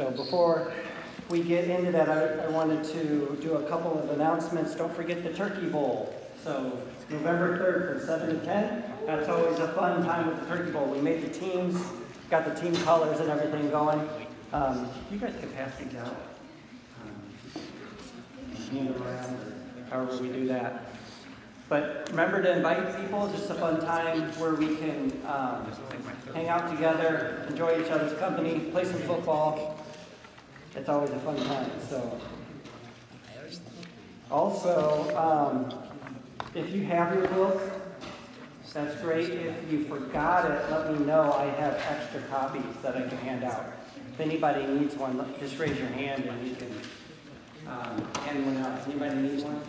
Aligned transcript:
So 0.00 0.10
before 0.12 0.72
we 1.28 1.42
get 1.42 1.68
into 1.68 1.92
that, 1.92 2.08
I, 2.08 2.46
I 2.46 2.48
wanted 2.48 2.82
to 2.84 3.36
do 3.42 3.56
a 3.56 3.68
couple 3.68 3.98
of 3.98 4.08
announcements. 4.08 4.74
Don't 4.74 4.94
forget 4.96 5.22
the 5.22 5.30
Turkey 5.30 5.66
Bowl. 5.68 6.18
So 6.42 6.72
November 7.10 7.58
3rd 7.58 7.98
from 7.98 8.06
7 8.06 8.40
to 8.40 8.46
10. 8.46 8.84
That's 9.04 9.28
always 9.28 9.58
a 9.58 9.68
fun 9.74 10.02
time 10.06 10.28
with 10.28 10.40
the 10.40 10.46
Turkey 10.46 10.70
Bowl. 10.70 10.86
We 10.86 11.02
made 11.02 11.20
the 11.20 11.28
teams, 11.28 11.76
got 12.30 12.46
the 12.46 12.58
team 12.58 12.74
colors 12.76 13.20
and 13.20 13.28
everything 13.28 13.68
going. 13.68 14.08
Um, 14.54 14.88
you 15.12 15.18
guys 15.18 15.34
can 15.38 15.50
pass 15.50 15.76
these 15.76 15.94
out. 15.96 16.16
Um, 17.04 17.62
hand 18.70 18.96
around, 18.96 19.36
however 19.90 20.16
we 20.16 20.28
do 20.28 20.46
that. 20.48 20.86
But 21.68 22.08
remember 22.08 22.42
to 22.42 22.56
invite 22.56 23.02
people. 23.02 23.28
Just 23.28 23.50
a 23.50 23.54
fun 23.54 23.78
time 23.82 24.22
where 24.38 24.54
we 24.54 24.76
can 24.76 25.12
um, 25.26 25.70
hang 26.32 26.48
out 26.48 26.70
together, 26.70 27.44
enjoy 27.50 27.82
each 27.82 27.90
other's 27.90 28.18
company, 28.18 28.60
play 28.72 28.86
some 28.86 29.00
football. 29.02 29.76
It's 30.76 30.88
always 30.88 31.10
a 31.10 31.18
fun 31.20 31.36
time. 31.36 31.70
So, 31.88 32.20
also, 34.30 35.16
um, 35.16 35.74
if 36.54 36.70
you 36.70 36.84
have 36.84 37.14
your 37.14 37.26
book, 37.28 37.60
that's 38.72 39.00
great. 39.02 39.30
If 39.30 39.72
you 39.72 39.84
forgot 39.84 40.48
it, 40.48 40.70
let 40.70 40.92
me 40.92 41.04
know. 41.04 41.32
I 41.32 41.46
have 41.46 41.74
extra 41.74 42.22
copies 42.22 42.62
that 42.82 42.96
I 42.96 43.08
can 43.08 43.18
hand 43.18 43.42
out. 43.42 43.72
If 44.12 44.20
anybody 44.20 44.64
needs 44.64 44.94
one, 44.94 45.34
just 45.40 45.58
raise 45.58 45.76
your 45.76 45.88
hand 45.88 46.24
and 46.24 46.42
we 46.42 46.54
can 46.54 46.72
um, 47.66 48.06
hand 48.22 48.46
one 48.46 48.56
out. 48.58 48.86
Anybody 48.86 49.16
need 49.16 49.42
one? 49.42 49.60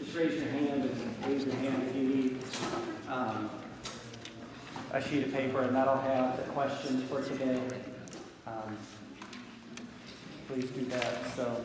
Just 0.00 0.16
raise 0.16 0.34
your 0.34 0.50
hand 0.50 0.82
and 0.82 1.26
raise 1.26 1.44
your 1.44 1.54
hand 1.54 1.82
if 1.88 1.94
you 1.94 2.02
need 2.02 2.38
um, 3.08 3.50
a 4.92 5.02
sheet 5.02 5.24
of 5.24 5.32
paper, 5.32 5.62
and 5.62 5.74
that'll 5.74 6.00
have 6.00 6.36
the 6.36 6.42
questions 6.52 7.02
for 7.08 7.22
today. 7.22 7.60
Um, 8.46 8.76
please 10.46 10.66
do 10.70 10.84
that. 10.86 11.34
So, 11.36 11.64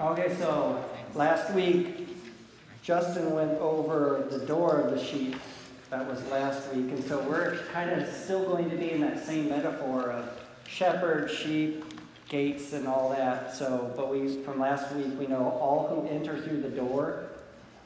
okay. 0.00 0.34
So 0.38 0.84
last 1.14 1.52
week, 1.54 2.08
Justin 2.82 3.34
went 3.34 3.58
over 3.60 4.26
the 4.30 4.44
door 4.44 4.80
of 4.80 4.90
the 4.90 5.02
sheep. 5.02 5.36
That 5.90 6.06
was 6.08 6.26
last 6.28 6.72
week, 6.74 6.90
and 6.90 7.04
so 7.04 7.20
we're 7.20 7.58
kind 7.72 7.90
of 7.90 8.12
still 8.12 8.44
going 8.44 8.68
to 8.70 8.76
be 8.76 8.90
in 8.90 9.00
that 9.02 9.24
same 9.24 9.48
metaphor 9.48 10.10
of 10.10 10.28
shepherd, 10.66 11.30
sheep, 11.30 11.84
gates 12.28 12.72
and 12.72 12.88
all 12.88 13.10
that. 13.10 13.54
So, 13.54 13.92
but 13.96 14.10
we 14.10 14.42
from 14.42 14.58
last 14.58 14.92
week 14.94 15.18
we 15.18 15.26
know 15.26 15.50
all 15.60 15.86
who 15.88 16.08
enter 16.08 16.40
through 16.40 16.62
the 16.62 16.68
door, 16.68 17.26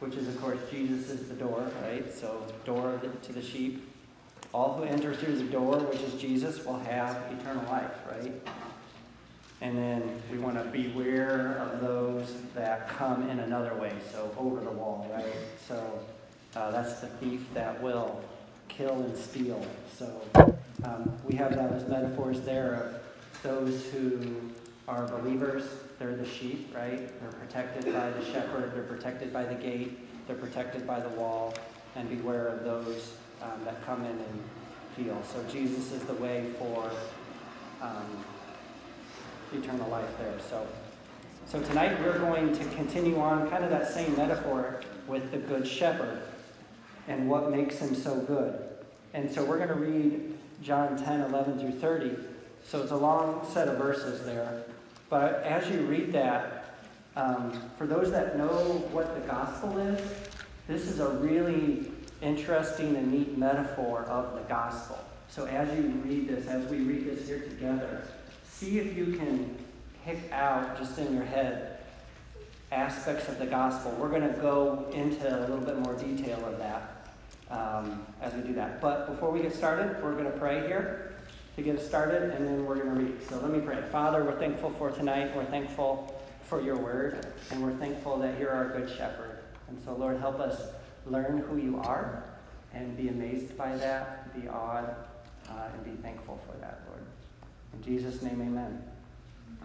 which 0.00 0.14
is 0.14 0.28
of 0.28 0.40
course 0.40 0.58
Jesus 0.70 1.10
is 1.10 1.28
the 1.28 1.34
door, 1.34 1.70
right? 1.82 2.12
So, 2.12 2.44
door 2.64 3.00
to 3.22 3.32
the 3.32 3.42
sheep. 3.42 3.84
All 4.54 4.74
who 4.74 4.84
enter 4.84 5.14
through 5.14 5.36
the 5.36 5.44
door, 5.44 5.78
which 5.78 6.00
is 6.00 6.14
Jesus, 6.14 6.64
will 6.64 6.78
have 6.78 7.16
eternal 7.38 7.64
life, 7.70 7.92
right? 8.10 8.32
And 9.60 9.76
then 9.76 10.22
we 10.30 10.38
want 10.38 10.56
to 10.56 10.64
beware 10.70 11.58
of 11.58 11.80
those 11.80 12.34
that 12.54 12.88
come 12.88 13.28
in 13.28 13.40
another 13.40 13.74
way, 13.74 13.92
so 14.12 14.32
over 14.38 14.60
the 14.60 14.70
wall, 14.70 15.10
right? 15.12 15.34
So 15.66 16.00
uh, 16.54 16.70
that's 16.70 17.00
the 17.00 17.08
thief 17.08 17.42
that 17.54 17.82
will 17.82 18.22
kill 18.68 18.94
and 18.94 19.16
steal. 19.16 19.64
So 19.96 20.20
um, 20.84 21.12
we 21.24 21.36
have 21.36 21.54
that 21.56 21.72
as 21.72 21.88
metaphors 21.88 22.40
there 22.42 22.74
of 22.74 23.42
those 23.42 23.84
who 23.86 24.34
are 24.86 25.06
believers, 25.08 25.64
they're 25.98 26.14
the 26.14 26.26
sheep, 26.26 26.74
right? 26.74 27.08
They're 27.20 27.40
protected 27.40 27.92
by 27.92 28.10
the 28.10 28.24
shepherd, 28.24 28.72
they're 28.74 28.84
protected 28.84 29.32
by 29.32 29.44
the 29.44 29.54
gate, 29.54 29.98
they're 30.26 30.36
protected 30.36 30.86
by 30.86 31.00
the 31.00 31.08
wall, 31.10 31.54
and 31.96 32.08
beware 32.08 32.48
of 32.48 32.64
those 32.64 33.14
um, 33.42 33.64
that 33.64 33.84
come 33.84 34.04
in 34.04 34.12
and 34.12 34.42
heal. 34.96 35.20
So 35.32 35.42
Jesus 35.50 35.92
is 35.92 36.02
the 36.02 36.14
way 36.14 36.50
for 36.58 36.90
um, 37.82 38.24
eternal 39.52 39.88
life 39.88 40.18
there. 40.18 40.38
So, 40.48 40.66
so 41.46 41.60
tonight 41.62 41.98
we're 42.00 42.18
going 42.18 42.52
to 42.52 42.64
continue 42.76 43.18
on 43.18 43.48
kind 43.50 43.64
of 43.64 43.70
that 43.70 43.92
same 43.92 44.16
metaphor 44.16 44.80
with 45.06 45.30
the 45.30 45.38
good 45.38 45.66
shepherd 45.66 46.22
and 47.08 47.28
what 47.28 47.50
makes 47.50 47.78
him 47.78 47.94
so 47.94 48.20
good. 48.20 48.62
And 49.14 49.30
so 49.30 49.44
we're 49.44 49.56
going 49.56 49.68
to 49.68 49.74
read 49.74 50.38
John 50.62 50.96
10, 50.96 51.22
11 51.22 51.58
through 51.58 51.80
30. 51.80 52.16
So 52.64 52.82
it's 52.82 52.92
a 52.92 52.96
long 52.96 53.46
set 53.50 53.68
of 53.68 53.78
verses 53.78 54.24
there. 54.24 54.64
But 55.10 55.42
as 55.42 55.68
you 55.70 55.80
read 55.82 56.12
that, 56.12 56.74
um, 57.16 57.52
for 57.76 57.86
those 57.86 58.10
that 58.10 58.36
know 58.36 58.86
what 58.92 59.14
the 59.14 59.26
gospel 59.26 59.78
is, 59.78 60.00
this 60.66 60.82
is 60.82 61.00
a 61.00 61.08
really 61.08 61.90
interesting 62.20 62.94
and 62.96 63.10
neat 63.10 63.38
metaphor 63.38 64.02
of 64.02 64.34
the 64.34 64.42
gospel. 64.48 64.98
So 65.28 65.46
as 65.46 65.68
you 65.76 65.84
read 66.04 66.28
this, 66.28 66.46
as 66.46 66.68
we 66.70 66.78
read 66.78 67.06
this 67.06 67.26
here 67.26 67.40
together, 67.40 68.06
see 68.50 68.78
if 68.78 68.96
you 68.96 69.16
can 69.16 69.56
pick 70.04 70.30
out 70.32 70.78
just 70.78 70.98
in 70.98 71.14
your 71.14 71.24
head 71.24 71.78
aspects 72.70 73.28
of 73.28 73.38
the 73.38 73.46
gospel. 73.46 73.92
We're 73.98 74.10
going 74.10 74.32
to 74.32 74.40
go 74.40 74.86
into 74.92 75.26
a 75.26 75.40
little 75.40 75.58
bit 75.58 75.78
more 75.78 75.94
detail 75.94 76.44
of 76.44 76.58
that 76.58 77.08
um, 77.50 78.04
as 78.20 78.34
we 78.34 78.42
do 78.42 78.52
that. 78.54 78.80
But 78.80 79.06
before 79.06 79.30
we 79.30 79.40
get 79.40 79.54
started, 79.54 80.02
we're 80.02 80.12
going 80.12 80.30
to 80.30 80.38
pray 80.38 80.66
here 80.66 81.14
to 81.58 81.64
get 81.64 81.76
us 81.76 81.84
started, 81.84 82.30
and 82.34 82.46
then 82.46 82.64
we're 82.64 82.76
going 82.76 82.94
to 82.94 83.02
read. 83.02 83.28
So 83.28 83.40
let 83.40 83.50
me 83.50 83.58
pray. 83.58 83.82
Father, 83.90 84.22
we're 84.22 84.38
thankful 84.38 84.70
for 84.70 84.92
tonight. 84.92 85.34
We're 85.34 85.44
thankful 85.44 86.22
for 86.44 86.62
your 86.62 86.76
word, 86.76 87.26
and 87.50 87.60
we're 87.60 87.74
thankful 87.74 88.16
that 88.20 88.38
you're 88.38 88.52
our 88.52 88.68
good 88.68 88.88
shepherd. 88.88 89.40
And 89.68 89.76
so, 89.84 89.92
Lord, 89.94 90.20
help 90.20 90.38
us 90.38 90.62
learn 91.04 91.38
who 91.38 91.56
you 91.56 91.80
are 91.80 92.22
and 92.72 92.96
be 92.96 93.08
amazed 93.08 93.58
by 93.58 93.76
that, 93.76 94.40
be 94.40 94.48
awed, 94.48 94.94
uh, 95.50 95.68
and 95.74 95.84
be 95.84 96.00
thankful 96.00 96.40
for 96.46 96.56
that, 96.58 96.82
Lord. 96.88 97.02
In 97.74 97.82
Jesus' 97.82 98.22
name, 98.22 98.40
amen. 98.40 98.80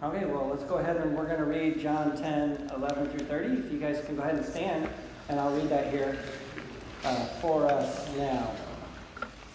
Okay, 0.02 0.24
well, 0.24 0.48
let's 0.48 0.64
go 0.64 0.78
ahead 0.78 0.96
and 0.96 1.16
we're 1.16 1.26
going 1.26 1.38
to 1.38 1.44
read 1.44 1.78
John 1.78 2.16
10, 2.16 2.72
11 2.74 3.10
through 3.10 3.26
30. 3.26 3.66
If 3.66 3.72
you 3.72 3.78
guys 3.78 4.02
can 4.04 4.16
go 4.16 4.22
ahead 4.22 4.34
and 4.34 4.44
stand, 4.44 4.88
and 5.28 5.38
I'll 5.38 5.54
read 5.54 5.68
that 5.68 5.92
here 5.92 6.18
uh, 7.04 7.24
for 7.40 7.66
us 7.66 8.08
now. 8.16 8.50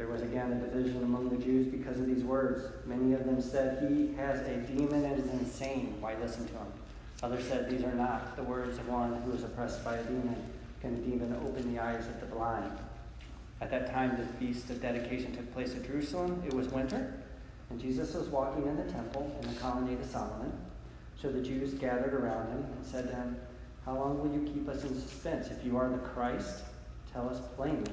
There 0.00 0.08
was 0.08 0.22
again 0.22 0.50
a 0.50 0.66
division 0.66 1.02
among 1.02 1.28
the 1.28 1.36
Jews 1.44 1.66
because 1.66 2.00
of 2.00 2.06
these 2.06 2.24
words. 2.24 2.64
Many 2.86 3.12
of 3.12 3.26
them 3.26 3.38
said, 3.38 3.86
He 3.86 4.14
has 4.14 4.40
a 4.48 4.56
demon 4.56 5.04
and 5.04 5.22
is 5.22 5.30
insane. 5.30 5.98
Why 6.00 6.14
listen 6.22 6.46
to 6.46 6.54
him? 6.54 6.72
Others 7.22 7.44
said, 7.44 7.68
These 7.68 7.84
are 7.84 7.92
not 7.92 8.34
the 8.34 8.42
words 8.42 8.78
of 8.78 8.88
one 8.88 9.20
who 9.20 9.32
is 9.32 9.44
oppressed 9.44 9.84
by 9.84 9.96
a 9.96 10.04
demon. 10.04 10.36
Can 10.80 10.94
the 10.94 11.02
demon 11.02 11.38
open 11.46 11.74
the 11.74 11.82
eyes 11.82 12.06
of 12.06 12.18
the 12.18 12.34
blind? 12.34 12.78
At 13.60 13.70
that 13.72 13.92
time, 13.92 14.16
the 14.16 14.24
feast 14.38 14.70
of 14.70 14.80
dedication 14.80 15.36
took 15.36 15.52
place 15.52 15.74
at 15.74 15.86
Jerusalem. 15.86 16.42
It 16.46 16.54
was 16.54 16.68
winter, 16.68 17.22
and 17.68 17.78
Jesus 17.78 18.14
was 18.14 18.28
walking 18.28 18.66
in 18.66 18.76
the 18.76 18.90
temple 18.90 19.38
in 19.42 19.52
the 19.52 19.60
colonnade 19.60 20.00
of 20.00 20.06
Solomon. 20.06 20.50
So 21.20 21.30
the 21.30 21.42
Jews 21.42 21.74
gathered 21.74 22.14
around 22.14 22.48
him 22.48 22.64
and 22.74 22.86
said 22.86 23.10
to 23.10 23.14
him, 23.14 23.36
How 23.84 23.98
long 23.98 24.18
will 24.18 24.32
you 24.32 24.50
keep 24.50 24.66
us 24.66 24.82
in 24.82 24.98
suspense? 24.98 25.48
If 25.48 25.62
you 25.62 25.76
are 25.76 25.90
the 25.90 25.98
Christ, 25.98 26.62
tell 27.12 27.28
us 27.28 27.42
plainly. 27.54 27.92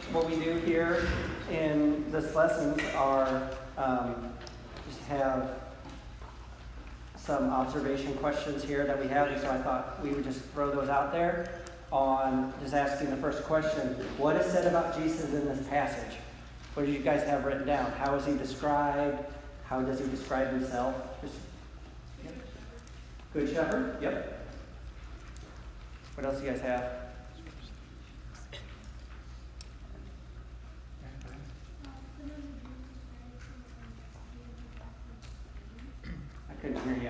what 0.11 0.29
we 0.29 0.35
do 0.35 0.57
here 0.65 1.07
in 1.49 2.09
this 2.11 2.35
lesson 2.35 2.79
are 2.95 3.49
um, 3.77 4.33
just 4.87 5.01
have 5.03 5.61
some 7.15 7.49
observation 7.49 8.13
questions 8.15 8.63
here 8.63 8.85
that 8.85 9.01
we 9.01 9.07
have. 9.07 9.39
So 9.39 9.49
I 9.49 9.57
thought 9.57 10.01
we 10.03 10.09
would 10.09 10.23
just 10.23 10.41
throw 10.53 10.71
those 10.71 10.89
out 10.89 11.11
there 11.11 11.61
on 11.91 12.53
just 12.61 12.73
asking 12.73 13.09
the 13.09 13.17
first 13.17 13.43
question 13.43 13.89
What 14.17 14.35
is 14.37 14.51
said 14.51 14.65
about 14.67 14.97
Jesus 14.97 15.33
in 15.33 15.45
this 15.45 15.65
passage? 15.67 16.17
What 16.73 16.85
do 16.85 16.91
you 16.91 16.99
guys 16.99 17.23
have 17.23 17.43
written 17.45 17.67
down? 17.67 17.91
How 17.93 18.15
is 18.15 18.25
he 18.25 18.33
described? 18.33 19.25
How 19.65 19.81
does 19.81 19.99
he 19.99 20.07
describe 20.07 20.51
himself? 20.51 20.95
Just. 21.21 21.35
Good 23.33 23.49
shepherd? 23.49 23.97
Yep. 24.01 24.47
What 26.15 26.25
else 26.25 26.39
do 26.39 26.45
you 26.45 26.51
guys 26.51 26.61
have? 26.61 26.83
I 36.49 36.53
couldn't 36.61 36.83
hear 36.83 36.93
you. 36.93 37.09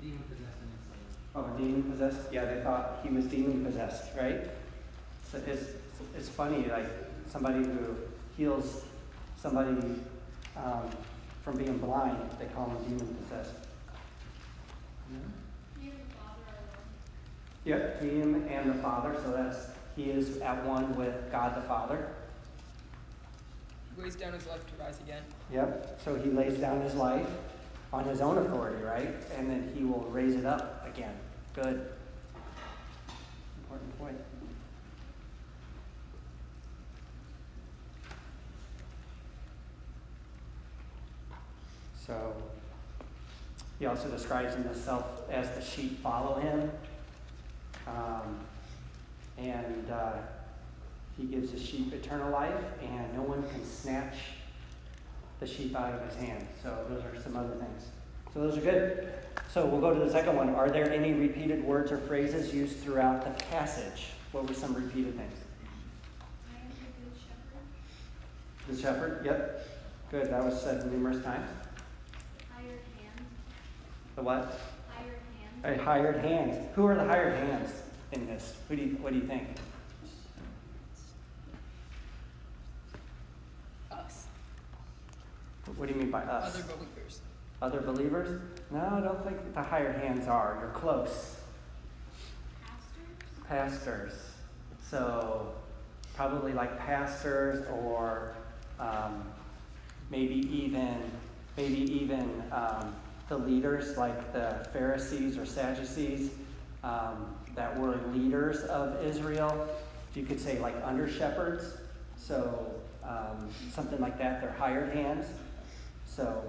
Demon 0.00 0.22
possessed 0.28 0.58
and 0.62 0.70
enslaved. 0.70 1.16
Oh, 1.34 1.44
demon 1.58 1.82
possessed? 1.82 2.32
Yeah, 2.32 2.44
they 2.44 2.62
thought 2.62 3.00
he 3.02 3.10
was 3.10 3.26
demon 3.26 3.64
possessed, 3.64 4.16
right? 4.16 4.44
So 5.30 5.40
it's, 5.46 5.64
it's 6.16 6.28
funny, 6.28 6.66
like 6.68 6.86
somebody 7.30 7.64
who 7.64 7.96
heals 8.36 8.84
somebody 9.36 9.76
um, 10.56 10.88
from 11.42 11.58
being 11.58 11.78
blind, 11.78 12.30
they 12.38 12.46
call 12.46 12.70
him 12.70 12.84
demon 12.84 13.14
possessed. 13.22 13.54
Yep, 17.64 18.00
him 18.00 18.46
and 18.48 18.70
the 18.70 18.74
Father, 18.82 19.14
so 19.22 19.30
that's 19.30 19.66
he 19.94 20.10
is 20.10 20.38
at 20.38 20.64
one 20.64 20.96
with 20.96 21.30
God 21.30 21.56
the 21.56 21.60
Father. 21.68 22.08
He 23.94 24.02
lays 24.02 24.14
down 24.14 24.32
his 24.32 24.46
life 24.46 24.64
to 24.66 24.82
rise 24.82 24.98
again. 25.00 25.22
Yep, 25.52 26.00
so 26.02 26.14
he 26.14 26.30
lays 26.30 26.58
down 26.58 26.80
his 26.80 26.94
life 26.94 27.26
on 27.92 28.04
his 28.04 28.20
own 28.20 28.38
authority, 28.38 28.82
right? 28.82 29.14
And 29.36 29.50
then 29.50 29.72
he 29.76 29.84
will 29.84 30.08
raise 30.10 30.34
it 30.34 30.46
up 30.46 30.86
again. 30.86 31.14
Good. 31.62 31.88
Important 33.64 33.98
point. 33.98 34.16
So 42.06 42.32
he 43.80 43.86
also 43.86 44.08
describes 44.08 44.54
himself 44.54 45.28
as 45.28 45.50
the 45.50 45.60
sheep 45.60 46.00
follow 46.00 46.38
him. 46.38 46.70
Um, 47.88 48.38
and 49.36 49.90
uh, 49.90 50.12
he 51.16 51.24
gives 51.24 51.50
the 51.50 51.58
sheep 51.58 51.92
eternal 51.92 52.30
life, 52.30 52.64
and 52.80 53.16
no 53.16 53.22
one 53.22 53.42
can 53.50 53.64
snatch 53.64 54.14
the 55.40 55.46
sheep 55.46 55.74
out 55.74 55.92
of 55.92 56.08
his 56.08 56.14
hand. 56.20 56.46
So 56.62 56.86
those 56.88 57.02
are 57.02 57.20
some 57.20 57.36
other 57.36 57.56
things. 57.56 57.88
So 58.32 58.42
those 58.42 58.58
are 58.58 58.60
good. 58.60 59.12
So 59.48 59.64
we'll 59.64 59.80
go 59.80 59.94
to 59.94 60.00
the 60.00 60.10
second 60.10 60.36
one. 60.36 60.50
Are 60.50 60.68
there 60.68 60.92
any 60.92 61.14
repeated 61.14 61.64
words 61.64 61.90
or 61.90 61.96
phrases 61.96 62.52
used 62.52 62.80
throughout 62.80 63.24
the 63.24 63.44
passage? 63.44 64.08
What 64.32 64.46
were 64.46 64.54
some 64.54 64.74
repeated 64.74 65.16
things? 65.16 65.32
I 66.50 66.60
am 66.60 66.68
the 66.68 67.10
good 67.10 67.18
shepherd. 68.76 68.76
The 68.76 68.82
shepherd, 68.82 69.24
yep. 69.24 69.66
Good. 70.10 70.30
That 70.30 70.44
was 70.44 70.60
said 70.60 70.90
numerous 70.92 71.22
times. 71.24 71.48
Hired 72.54 72.68
hand. 72.70 73.26
The 74.16 74.22
what? 74.22 74.60
Hired 74.94 75.18
hand. 75.62 75.80
A 75.80 75.82
hired 75.82 76.16
hands. 76.16 76.68
Who 76.74 76.86
are 76.86 76.94
the 76.94 77.04
hired 77.04 77.34
hands 77.34 77.70
in 78.12 78.26
this? 78.26 78.54
Who 78.68 78.76
do 78.76 78.82
you, 78.82 78.96
what 79.00 79.14
do 79.14 79.18
you 79.18 79.26
think? 79.26 79.48
Us. 83.90 84.26
What 85.76 85.88
do 85.88 85.94
you 85.94 86.00
mean 86.00 86.10
by 86.10 86.22
us? 86.22 86.54
Other 86.54 86.64
believers. 86.64 87.20
Other 87.62 87.80
believers? 87.80 88.40
No, 88.70 88.78
I 88.80 89.00
don't 89.00 89.24
think 89.24 89.54
the 89.54 89.62
hired 89.62 89.96
hands 89.96 90.28
are. 90.28 90.58
You're 90.60 90.70
close. 90.70 91.36
Pastors. 93.48 93.78
Pastors. 93.80 94.12
So 94.90 95.54
probably 96.14 96.52
like 96.52 96.78
pastors 96.78 97.66
or 97.68 98.34
um, 98.78 99.24
maybe 100.10 100.34
even 100.34 100.96
maybe 101.56 101.80
even 101.92 102.42
um, 102.52 102.94
the 103.28 103.38
leaders 103.38 103.96
like 103.96 104.32
the 104.32 104.66
Pharisees 104.72 105.38
or 105.38 105.46
Sadducees 105.46 106.30
um, 106.84 107.34
that 107.54 107.78
were 107.78 107.98
leaders 108.14 108.62
of 108.64 109.02
Israel. 109.02 109.68
You 110.14 110.24
could 110.24 110.40
say 110.40 110.58
like 110.58 110.74
under 110.84 111.08
shepherds. 111.08 111.78
So 112.16 112.74
um, 113.02 113.48
something 113.72 114.00
like 114.00 114.18
that. 114.18 114.40
They're 114.40 114.52
hired 114.52 114.92
hands. 114.92 115.26
So 116.04 116.42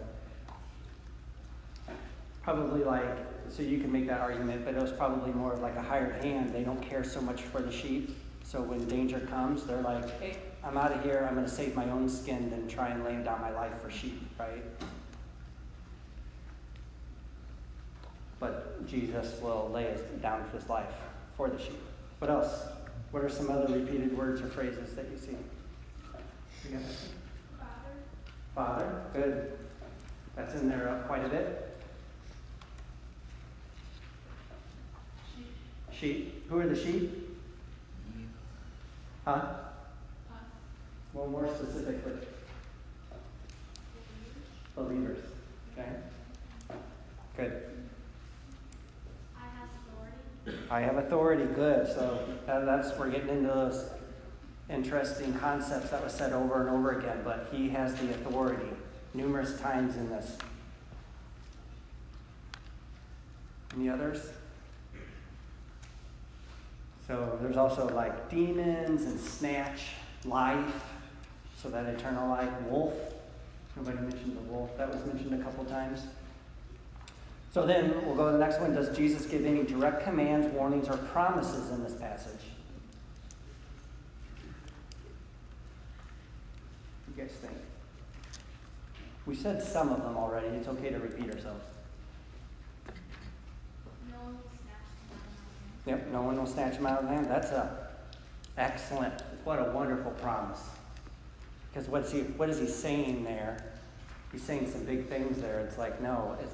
probably 2.49 2.83
like 2.83 3.17
so 3.47 3.61
you 3.61 3.79
can 3.79 3.91
make 3.91 4.07
that 4.07 4.21
argument, 4.21 4.65
but 4.65 4.73
it 4.73 4.81
was 4.81 4.91
probably 4.91 5.31
more 5.31 5.53
of 5.53 5.59
like 5.59 5.75
a 5.75 5.81
hired 5.81 6.23
hand. 6.23 6.51
They 6.51 6.63
don't 6.63 6.81
care 6.81 7.03
so 7.03 7.21
much 7.21 7.41
for 7.41 7.61
the 7.61 7.71
sheep. 7.71 8.17
So 8.43 8.61
when 8.61 8.87
danger 8.87 9.19
comes, 9.19 9.65
they're 9.65 9.81
like, 9.81 10.19
hey, 10.19 10.37
I'm 10.63 10.75
out 10.75 10.91
of 10.91 11.03
here. 11.03 11.25
I'm 11.27 11.35
going 11.35 11.45
to 11.45 11.51
save 11.51 11.75
my 11.75 11.87
own 11.91 12.09
skin 12.09 12.49
than 12.49 12.67
try 12.67 12.89
and 12.89 13.03
lay 13.03 13.15
down 13.23 13.41
my 13.41 13.51
life 13.51 13.79
for 13.81 13.91
sheep, 13.91 14.19
right? 14.39 14.63
But 18.39 18.87
Jesus 18.87 19.39
will 19.41 19.69
lay 19.71 19.95
down 20.21 20.47
his 20.51 20.67
life 20.69 20.93
for 21.37 21.49
the 21.49 21.59
sheep. 21.59 21.81
What 22.17 22.31
else? 22.31 22.63
What 23.11 23.23
are 23.23 23.29
some 23.29 23.51
other 23.51 23.71
repeated 23.71 24.17
words 24.17 24.41
or 24.41 24.47
phrases 24.47 24.95
that 24.95 25.05
you 25.11 25.17
see? 25.17 25.37
You? 26.71 26.79
Father. 27.57 27.75
Father, 28.55 29.01
good. 29.13 29.59
That's 30.35 30.55
in 30.55 30.67
there 30.69 31.03
quite 31.07 31.25
a 31.25 31.29
bit. 31.29 31.68
Sheep. 35.99 36.47
Who 36.49 36.59
are 36.59 36.67
the 36.67 36.75
sheep? 36.75 37.37
Huh? 39.25 39.41
Well, 41.13 41.27
more 41.27 41.47
specifically, 41.53 42.13
believers. 44.75 45.17
Okay? 45.73 45.89
Good. 47.35 47.63
I 49.35 49.41
have 49.41 49.69
authority. 49.75 50.63
I 50.71 50.79
have 50.79 50.97
authority. 50.97 51.45
Good. 51.53 51.87
So 51.87 52.25
that, 52.45 52.65
that's 52.65 52.97
we're 52.97 53.09
getting 53.09 53.29
into 53.29 53.47
those 53.49 53.89
interesting 54.69 55.33
concepts 55.33 55.89
that 55.89 56.01
was 56.01 56.13
said 56.13 56.31
over 56.31 56.65
and 56.65 56.69
over 56.69 56.97
again. 56.97 57.21
But 57.25 57.49
he 57.51 57.69
has 57.69 57.95
the 57.95 58.11
authority 58.11 58.69
numerous 59.13 59.59
times 59.59 59.97
in 59.97 60.09
this. 60.09 60.37
Any 63.75 63.89
others? 63.89 64.29
So 67.09 67.39
there's 67.41 67.57
also 67.57 67.89
like 67.89 68.29
demons 68.29 69.05
and 69.05 69.19
snatch, 69.19 69.93
life, 70.25 70.83
so 71.57 71.67
that 71.71 71.87
eternal 71.87 72.29
life, 72.29 72.51
wolf. 72.67 72.93
Nobody 73.75 73.97
mentioned 73.97 74.37
the 74.37 74.41
wolf. 74.41 74.77
That 74.77 74.93
was 74.93 75.03
mentioned 75.07 75.33
a 75.41 75.43
couple 75.43 75.65
times. 75.65 76.03
So 77.51 77.65
then 77.65 78.05
we'll 78.05 78.13
go 78.15 78.27
to 78.27 78.33
the 78.33 78.37
next 78.37 78.59
one. 78.59 78.75
Does 78.75 78.95
Jesus 78.95 79.25
give 79.25 79.43
any 79.43 79.63
direct 79.63 80.03
commands, 80.03 80.45
warnings, 80.53 80.87
or 80.87 80.97
promises 80.97 81.71
in 81.71 81.83
this 81.83 81.95
passage? 81.95 82.41
You 87.07 87.23
guys 87.23 87.31
think? 87.31 87.57
We 89.25 89.33
said 89.33 89.63
some 89.63 89.89
of 89.91 90.03
them 90.03 90.15
already. 90.15 90.49
It's 90.49 90.67
okay 90.67 90.91
to 90.91 90.99
repeat 90.99 91.33
ourselves. 91.33 91.63
No 94.11 94.17
one 94.21 94.33
will 94.33 94.51
snatch 94.61 94.85
them 94.99 95.09
out 95.09 95.17
of 95.17 95.25
my 95.25 95.33
hand. 95.33 95.78
Yep, 95.89 96.11
no 96.11 96.21
one 96.21 96.37
will 96.37 96.45
snatch 96.45 96.75
him 96.75 96.85
out 96.85 96.99
of 96.99 97.09
the 97.09 97.15
hand. 97.15 97.25
That's 97.25 97.49
a 97.49 97.87
excellent. 98.59 99.23
What 99.43 99.57
a 99.57 99.71
wonderful 99.71 100.11
promise. 100.11 100.61
Because 101.73 101.89
what's 101.89 102.11
he? 102.11 102.19
What 102.19 102.47
is 102.47 102.59
he 102.59 102.67
saying 102.67 103.23
there? 103.23 103.57
He's 104.31 104.43
saying 104.43 104.69
some 104.71 104.83
big 104.85 105.07
things 105.07 105.41
there. 105.41 105.61
It's 105.61 105.79
like 105.79 105.99
no, 105.99 106.37
it's, 106.39 106.53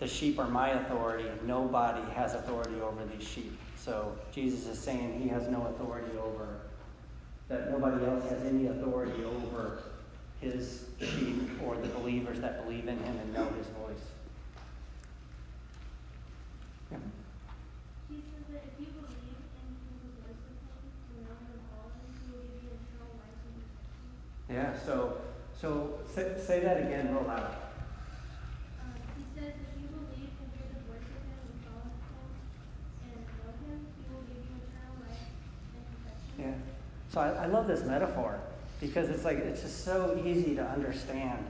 the 0.00 0.08
sheep 0.08 0.40
are 0.40 0.48
my 0.48 0.70
authority. 0.70 1.28
Nobody 1.46 2.02
has 2.14 2.34
authority 2.34 2.80
over 2.80 3.04
these 3.16 3.26
sheep. 3.26 3.56
So 3.76 4.16
Jesus 4.32 4.66
is 4.66 4.80
saying 4.80 5.20
he 5.22 5.28
has 5.28 5.46
no 5.46 5.68
authority 5.68 6.18
over 6.18 6.48
that. 7.46 7.70
Nobody 7.70 8.04
else 8.04 8.28
has 8.30 8.42
any 8.42 8.66
authority 8.66 9.22
over 9.24 9.78
his 10.40 10.86
sheep 10.98 11.50
or 11.64 11.76
the 11.76 11.88
believers 11.88 12.40
that 12.40 12.64
believe 12.64 12.88
in 12.88 12.98
him 12.98 13.16
and 13.16 13.32
know 13.32 13.44
his 13.56 13.66
voice. 13.68 14.06
Yep. 16.90 17.00
He 18.10 18.16
says 18.16 18.42
that 18.50 18.64
if 18.66 18.80
you 18.80 18.90
believe 18.90 19.38
in 19.54 19.70
who 19.86 20.10
lives 20.26 20.42
with 20.42 20.58
him, 20.66 20.82
to 21.06 21.14
know 21.22 21.38
him 21.38 21.54
and 21.54 21.62
follow 21.70 21.94
him, 21.94 22.10
he 22.10 22.34
will 22.34 22.42
give 22.42 22.58
you 22.66 22.74
eternal 22.74 23.14
life 23.22 23.38
and 23.46 23.54
protection. 23.62 24.49
Yeah, 24.60 24.76
so 24.84 25.16
so 25.58 25.94
say, 26.14 26.34
say 26.38 26.60
that 26.60 26.76
again 26.76 27.14
real 27.14 27.24
loud. 27.26 27.40
Uh, 27.40 27.54
he 29.16 29.24
says, 29.34 29.54
if 29.54 29.80
you 29.80 29.88
believe 29.88 30.28
and 30.36 30.52
hear 30.52 30.68
the 30.74 30.80
voice 30.84 31.00
of 31.00 31.22
him 31.24 31.40
and 31.48 31.56
follow 31.64 31.88
him 31.88 32.28
and 33.08 33.24
know 33.40 33.52
him, 33.64 33.80
he 33.96 34.04
will 34.12 34.20
give 34.28 34.44
you 34.44 34.60
eternal 34.68 34.96
life 35.08 35.24
and. 36.36 36.44
Yeah. 36.44 36.56
So 37.08 37.20
I, 37.22 37.44
I 37.44 37.46
love 37.46 37.68
this 37.68 37.84
metaphor 37.84 38.38
because 38.82 39.08
it's 39.08 39.24
like 39.24 39.38
it's 39.38 39.62
just 39.62 39.82
so 39.82 40.22
easy 40.26 40.54
to 40.56 40.62
understand. 40.62 41.46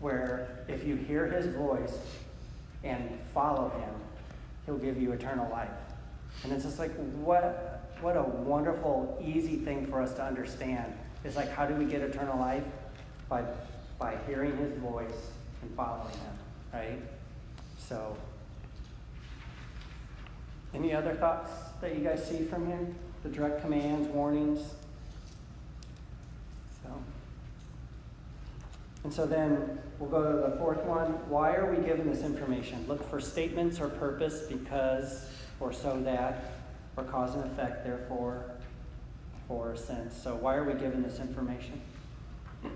Where 0.00 0.64
if 0.66 0.84
you 0.84 0.96
hear 0.96 1.28
his 1.28 1.54
voice 1.54 1.96
and 2.82 3.16
follow 3.32 3.68
him, 3.68 3.94
he'll 4.66 4.78
give 4.78 5.00
you 5.00 5.12
eternal 5.12 5.48
life. 5.52 5.70
And 6.42 6.52
it's 6.52 6.64
just 6.64 6.80
like 6.80 6.92
what 7.22 7.94
what 8.00 8.16
a 8.16 8.22
wonderful, 8.22 9.22
easy 9.24 9.58
thing 9.58 9.86
for 9.86 10.02
us 10.02 10.14
to 10.14 10.24
understand. 10.24 10.92
It's 11.24 11.36
like 11.36 11.50
how 11.50 11.66
do 11.66 11.74
we 11.74 11.84
get 11.84 12.00
eternal 12.00 12.38
life? 12.38 12.64
By 13.28 13.44
by 13.98 14.18
hearing 14.26 14.56
his 14.56 14.76
voice 14.78 15.30
and 15.62 15.74
following 15.76 16.10
him, 16.10 16.38
right? 16.72 17.00
So 17.78 18.16
any 20.74 20.92
other 20.94 21.14
thoughts 21.14 21.50
that 21.80 21.96
you 21.96 22.02
guys 22.02 22.26
see 22.26 22.44
from 22.44 22.66
here? 22.66 22.86
The 23.22 23.28
direct 23.28 23.60
commands, 23.60 24.08
warnings? 24.08 24.74
So. 26.82 26.88
And 29.04 29.12
so 29.12 29.26
then 29.26 29.78
we'll 29.98 30.10
go 30.10 30.32
to 30.32 30.50
the 30.50 30.56
fourth 30.56 30.82
one. 30.84 31.10
Why 31.28 31.54
are 31.54 31.72
we 31.72 31.84
given 31.84 32.10
this 32.10 32.22
information? 32.22 32.84
Look 32.88 33.08
for 33.08 33.20
statements 33.20 33.80
or 33.80 33.88
purpose 33.88 34.46
because, 34.48 35.28
or 35.60 35.72
so 35.72 36.00
that, 36.02 36.52
or 36.96 37.04
cause 37.04 37.34
and 37.34 37.44
effect, 37.44 37.84
therefore, 37.84 38.51
for, 39.48 39.76
since. 39.76 40.16
So 40.16 40.34
why 40.36 40.54
are 40.56 40.64
we 40.64 40.74
given 40.74 41.02
this 41.02 41.18
information? 41.18 41.80
We 42.62 42.68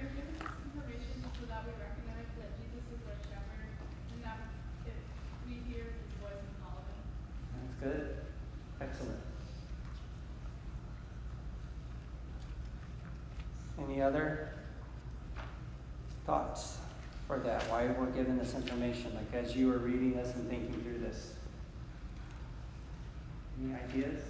are 0.00 0.10
given 0.10 0.34
this 0.34 0.50
information 0.66 1.22
so 1.22 1.46
that 1.48 1.64
we 1.64 1.72
recognize 1.78 2.30
that 2.38 2.50
Jesus 2.60 2.84
is 2.92 3.00
our 3.06 3.18
shepherd 3.22 3.70
and 4.12 4.24
that 4.24 4.38
if 4.86 4.98
we 5.46 5.54
hear 5.72 5.84
his 5.84 6.10
voice 6.20 6.42
and 6.42 6.56
follow 6.60 6.82
him. 6.82 7.00
That's 7.60 7.76
good. 7.80 8.06
Excellent. 8.80 9.20
Any 13.78 14.02
other 14.02 14.50
thoughts 16.26 16.78
for 17.26 17.38
that? 17.38 17.62
Why 17.70 17.86
we're 17.86 18.06
given 18.06 18.38
this 18.38 18.54
information? 18.54 19.14
Like 19.14 19.32
as 19.44 19.54
you 19.54 19.68
were 19.68 19.78
reading 19.78 20.14
this 20.14 20.34
and 20.34 20.48
thinking 20.48 20.80
through 20.82 20.98
this. 20.98 21.34
Any 23.62 23.74
ideas? 23.74 24.20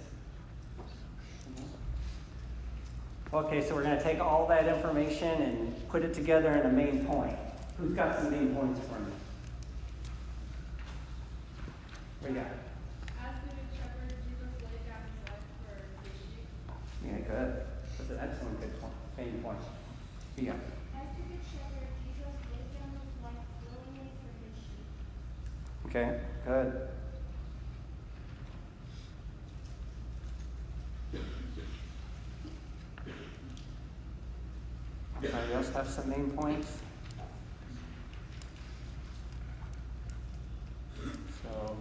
Okay, 3.35 3.59
so 3.61 3.75
we're 3.75 3.83
going 3.83 3.97
to 3.97 4.01
take 4.01 4.21
all 4.21 4.47
that 4.47 4.65
information 4.65 5.27
and 5.27 5.89
put 5.89 6.03
it 6.03 6.13
together 6.13 6.51
in 6.51 6.65
a 6.67 6.71
main 6.71 7.05
point. 7.05 7.35
Who's 7.77 7.91
got 7.91 8.17
some 8.17 8.31
main 8.31 8.55
points 8.55 8.79
for 8.87 8.97
me? 8.97 9.11
What 12.21 12.29
do 12.29 12.33
you 12.33 12.39
got? 12.39 12.47
Good 12.47 13.67
shepherd, 13.75 14.15
Jesus 14.23 14.55
laid 14.63 14.87
down 14.87 15.03
his 15.03 15.19
life 15.27 15.43
for 15.67 15.75
his 16.07 16.15
sheep. 16.15 16.47
Yeah, 17.03 17.19
good. 17.27 17.51
That's 17.97 18.09
an 18.09 18.19
excellent 18.23 18.55
good 18.61 18.79
point. 18.79 18.93
Main 19.17 19.43
point. 19.43 19.59
Yeah. 20.37 20.53
As 20.95 21.11
the 21.19 21.23
good 21.27 21.43
shepherd, 21.43 21.91
Jesus 22.07 22.39
lays 22.55 22.71
down 22.71 22.87
his 22.95 23.19
life 23.19 23.43
willingly 23.67 24.15
for 24.15 24.31
his 24.47 24.55
sheep. 24.63 24.87
Okay, 25.87 26.23
good. 26.47 26.87
Anybody 35.25 35.53
else 35.53 35.69
have 35.69 35.89
some 35.89 36.07
main 36.07 36.29
points? 36.29 36.71
So, 41.41 41.77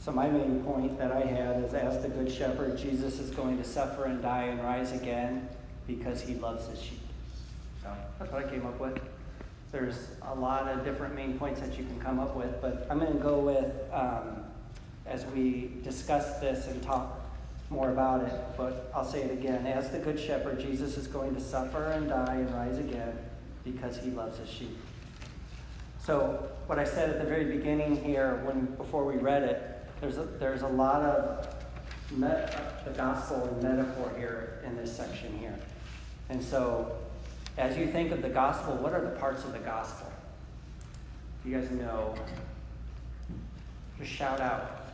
so 0.00 0.12
my 0.12 0.30
main 0.30 0.62
point 0.62 0.98
that 0.98 1.12
I 1.12 1.20
had 1.20 1.62
is 1.62 1.74
as 1.74 2.00
the 2.00 2.08
good 2.08 2.32
shepherd, 2.32 2.78
Jesus 2.78 3.18
is 3.18 3.30
going 3.32 3.58
to 3.58 3.64
suffer 3.64 4.06
and 4.06 4.22
die 4.22 4.44
and 4.44 4.62
rise 4.64 4.92
again 4.92 5.46
because 5.86 6.22
he 6.22 6.36
loves 6.36 6.68
his 6.68 6.80
sheep. 6.80 7.06
So 7.82 7.90
that's 8.18 8.32
what 8.32 8.46
I 8.46 8.48
came 8.48 8.64
up 8.64 8.80
with. 8.80 8.98
There's 9.70 10.08
a 10.22 10.34
lot 10.34 10.68
of 10.68 10.86
different 10.86 11.14
main 11.14 11.38
points 11.38 11.60
that 11.60 11.78
you 11.78 11.84
can 11.84 12.00
come 12.00 12.18
up 12.18 12.34
with, 12.34 12.62
but 12.62 12.86
I'm 12.88 12.98
going 12.98 13.12
to 13.12 13.18
go 13.18 13.40
with, 13.40 13.74
um, 13.92 14.44
as 15.04 15.26
we 15.26 15.72
discuss 15.84 16.40
this 16.40 16.66
and 16.68 16.82
talk 16.82 17.17
more 17.70 17.90
about 17.90 18.24
it, 18.24 18.32
but 18.56 18.90
I'll 18.94 19.04
say 19.04 19.22
it 19.22 19.30
again. 19.30 19.66
As 19.66 19.90
the 19.90 19.98
Good 19.98 20.18
Shepherd, 20.18 20.58
Jesus 20.58 20.96
is 20.96 21.06
going 21.06 21.34
to 21.34 21.40
suffer 21.40 21.92
and 21.92 22.08
die 22.08 22.36
and 22.36 22.54
rise 22.54 22.78
again 22.78 23.16
because 23.64 23.98
he 23.98 24.10
loves 24.10 24.38
his 24.38 24.48
sheep. 24.48 24.76
So, 26.02 26.48
what 26.66 26.78
I 26.78 26.84
said 26.84 27.10
at 27.10 27.18
the 27.18 27.26
very 27.26 27.56
beginning 27.56 28.02
here, 28.02 28.40
when 28.44 28.66
before 28.76 29.04
we 29.04 29.16
read 29.16 29.42
it, 29.42 29.86
there's 30.00 30.16
a, 30.16 30.24
there's 30.24 30.62
a 30.62 30.68
lot 30.68 31.02
of 31.02 31.54
met, 32.12 32.84
the 32.84 32.90
gospel 32.92 33.44
and 33.44 33.62
metaphor 33.62 34.10
here 34.16 34.62
in 34.64 34.76
this 34.76 34.94
section 34.94 35.36
here. 35.38 35.58
And 36.30 36.42
so, 36.42 36.96
as 37.58 37.76
you 37.76 37.88
think 37.88 38.12
of 38.12 38.22
the 38.22 38.28
gospel, 38.28 38.74
what 38.76 38.92
are 38.92 39.00
the 39.00 39.18
parts 39.18 39.44
of 39.44 39.52
the 39.52 39.58
gospel? 39.58 40.10
You 41.44 41.58
guys 41.58 41.70
know. 41.70 42.14
Just 43.98 44.12
shout 44.12 44.40
out. 44.40 44.86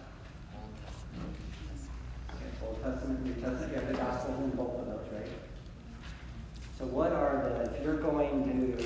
Okay, 2.31 2.67
Old 2.67 2.83
Testament, 3.45 3.73
you 3.73 3.79
have 3.79 3.89
the 3.89 3.95
gospels 3.95 4.39
in 4.41 4.51
both 4.51 4.81
of 4.81 4.87
those, 4.87 5.07
right? 5.13 5.29
So 6.79 6.87
what 6.87 7.13
are 7.13 7.65
the, 7.65 7.75
if 7.77 7.85
you're 7.85 7.97
going 7.97 8.77
to, 8.77 8.85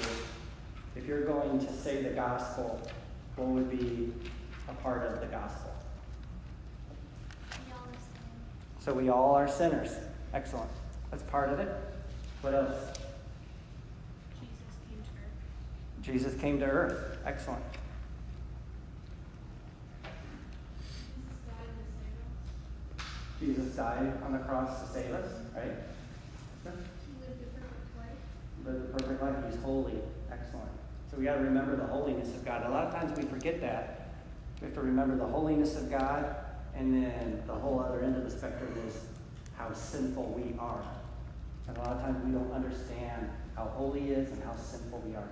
if 0.96 1.06
you're 1.06 1.24
going 1.24 1.64
to 1.64 1.72
say 1.72 2.02
the 2.02 2.10
gospel, 2.10 2.80
what 3.36 3.48
would 3.48 3.70
be 3.70 4.12
a 4.68 4.74
part 4.74 5.06
of 5.06 5.20
the 5.20 5.26
gospel? 5.26 5.72
We 7.56 7.72
all 7.72 7.78
are 7.86 7.94
sinners. 7.94 8.80
So 8.80 8.92
we 8.92 9.08
all 9.08 9.34
are 9.34 9.48
sinners. 9.48 9.90
Excellent. 10.34 10.70
That's 11.10 11.22
part 11.24 11.50
of 11.50 11.60
it. 11.60 11.68
What 12.42 12.54
else? 12.54 12.98
Jesus 14.40 14.74
came 14.88 14.98
to 14.98 15.10
earth. 15.20 16.02
Jesus 16.02 16.40
came 16.40 16.58
to 16.58 16.66
earth. 16.66 17.18
Excellent. 17.24 17.62
Jesus 23.40 23.76
died 23.76 24.12
to 24.12 24.14
save 24.14 24.14
us. 24.14 24.18
Jesus 24.18 24.20
died 24.20 24.22
on 24.24 24.32
the 24.32 24.38
cross 24.38 24.82
to 24.82 24.88
save 24.88 25.12
us, 25.12 25.32
right? 25.54 25.72
He 26.64 26.70
lived 27.20 27.42
a 27.42 27.60
perfect 27.60 27.96
life. 27.96 28.18
Lived 28.64 28.84
a 28.84 28.98
perfect 28.98 29.22
life. 29.22 29.36
He's 29.50 29.60
holy. 29.62 29.98
Excellent. 30.30 30.70
So 31.10 31.16
we 31.16 31.24
got 31.24 31.36
to 31.36 31.42
remember 31.42 31.76
the 31.76 31.86
holiness 31.86 32.28
of 32.34 32.44
God. 32.44 32.66
A 32.66 32.70
lot 32.70 32.86
of 32.86 32.94
times 32.94 33.16
we 33.16 33.24
forget 33.24 33.60
that. 33.60 34.10
We 34.60 34.66
have 34.66 34.74
to 34.74 34.82
remember 34.82 35.16
the 35.16 35.26
holiness 35.26 35.76
of 35.76 35.88
God, 35.90 36.34
and 36.74 36.92
then 36.92 37.42
the 37.46 37.54
whole 37.54 37.80
other 37.80 38.02
end 38.02 38.16
of 38.16 38.24
the 38.24 38.30
spectrum 38.30 38.72
is 38.86 39.04
how 39.56 39.72
sinful 39.72 40.34
we 40.36 40.58
are. 40.58 40.82
And 41.68 41.76
a 41.76 41.80
lot 41.80 41.90
of 41.90 42.00
times 42.00 42.24
we 42.24 42.32
don't 42.32 42.52
understand 42.52 43.30
how 43.54 43.64
holy 43.64 44.00
he 44.00 44.08
is 44.10 44.30
and 44.30 44.42
how 44.42 44.56
sinful 44.56 45.02
we 45.06 45.14
are. 45.14 45.28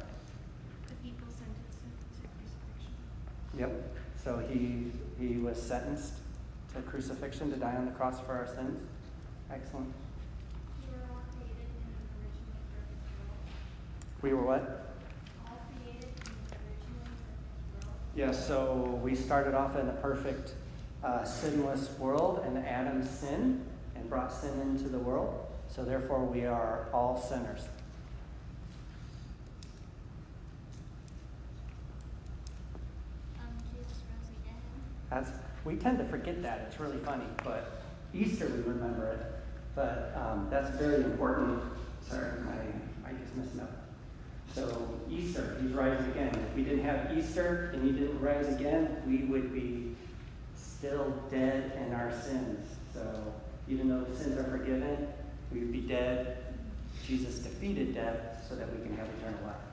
The 0.89 0.95
people 1.03 1.27
sentenced 1.27 1.79
him 1.83 1.93
to 1.99 2.29
crucifixion. 2.39 2.93
Yep. 3.59 3.97
So 4.23 4.39
he 4.49 4.93
he 5.19 5.39
was 5.39 5.61
sentenced 5.61 6.13
to 6.77 6.83
crucifixion 6.83 7.51
to 7.51 7.57
die 7.57 7.75
on 7.75 7.87
the 7.87 7.93
cross 7.93 8.21
for 8.21 8.33
our 8.33 8.47
sins. 8.47 8.81
Excellent. 9.51 9.93
We 10.81 10.93
were 10.93 11.05
all 11.11 11.23
created 11.33 11.67
in 11.67 11.89
an 11.89 11.95
originally 12.21 12.63
perfect 12.77 13.01
world. 13.19 14.23
We 14.23 14.35
were 14.35 14.45
what? 14.45 14.95
All 15.47 15.59
created 15.83 16.05
in 16.05 16.33
an 16.53 16.61
originally 16.69 17.11
perfect 17.73 17.87
world. 17.87 17.97
Yes, 18.15 18.47
so 18.47 19.01
we 19.03 19.15
started 19.15 19.55
off 19.55 19.77
in 19.77 19.89
a 19.89 19.93
perfect, 19.95 20.55
uh, 21.03 21.25
sinless 21.25 21.99
world, 21.99 22.43
and 22.45 22.59
Adam 22.59 23.03
sinned 23.07 23.65
and 23.95 24.11
brought 24.11 24.33
sin 24.33 24.61
into 24.61 24.89
the 24.89 24.99
world. 24.99 25.47
So 25.69 25.85
therefore, 25.85 26.25
we 26.25 26.45
are 26.45 26.89
all 26.93 27.17
sinners. 27.17 27.69
Um, 33.39 33.49
Jesus 33.73 34.03
rose 34.11 34.31
again. 34.43 34.61
That's 35.11 35.31
we 35.67 35.75
tend 35.75 35.99
to 35.99 36.05
forget 36.05 36.43
that. 36.43 36.69
It's 36.69 36.81
really 36.81 36.99
funny, 36.99 37.25
but 37.45 37.83
Easter 38.15 38.47
we 38.47 38.73
remember 38.73 39.09
it. 39.09 39.21
But 39.75 40.15
um, 40.17 40.47
that's 40.51 40.75
very 40.79 41.03
important. 41.03 41.61
Sorry, 42.09 42.31
my 42.41 43.11
mic 43.11 43.21
is 43.21 43.37
messing 43.37 43.61
up. 43.61 43.73
So 44.55 45.01
Easter, 45.11 45.59
He's 45.61 45.73
rising 45.73 46.07
again. 46.13 46.29
If 46.29 46.57
we 46.57 46.63
didn't 46.63 46.85
have 46.85 47.19
Easter 47.19 47.73
and 47.75 47.85
He 47.85 47.93
didn't 47.93 48.21
rise 48.21 48.49
again, 48.49 49.03
we 49.07 49.25
would 49.25 49.53
be 49.53 49.97
still 50.57 51.13
dead 51.31 51.73
in 51.85 51.93
our 51.93 52.13
sins. 52.13 52.67
So 52.95 53.35
even 53.69 53.89
though 53.89 54.05
the 54.05 54.17
sins 54.17 54.39
are 54.39 54.45
forgiven, 54.45 55.09
we 55.53 55.61
would 55.61 55.73
be 55.73 55.81
dead. 55.81 56.39
Jesus 57.07 57.41
defeated 57.41 57.95
death 57.95 58.47
so 58.49 58.55
that 58.55 58.73
we 58.73 58.83
can 58.83 58.97
have 58.97 59.09
eternal 59.21 59.47
life. 59.47 59.66